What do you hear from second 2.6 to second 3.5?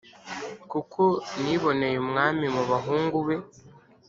bahungu be.